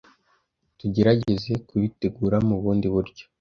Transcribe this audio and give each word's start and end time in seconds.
tugerageze 0.79 1.51
kubitegura 1.67 2.37
mu 2.47 2.55
bundi 2.61 2.87
buryo. 2.93 3.25